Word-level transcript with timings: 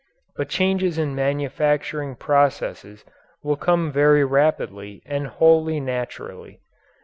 But 0.35 0.49
changes 0.49 0.97
in 0.97 1.13
manufacturing 1.13 2.15
processes 2.15 3.05
will 3.43 3.55
come 3.55 3.91
very 3.91 4.25
rapidly 4.25 5.03
and 5.05 5.27
wholly 5.27 5.79
naturally. 5.79 6.59